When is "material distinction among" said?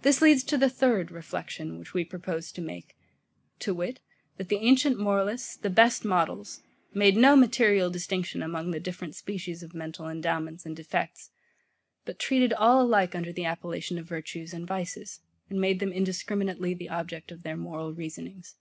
7.36-8.70